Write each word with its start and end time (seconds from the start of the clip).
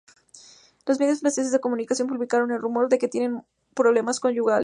Los 0.87 0.99
medios 0.99 1.19
franceses 1.19 1.51
de 1.51 1.59
comunicación 1.59 2.07
publican 2.07 2.49
el 2.49 2.59
"rumor" 2.59 2.89
de 2.89 2.97
que 2.97 3.07
tienen 3.07 3.43
problemas 3.75 4.19
conyugales. 4.19 4.59